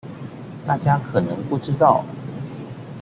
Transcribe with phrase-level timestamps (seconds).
[0.65, 2.03] 大家可能不知道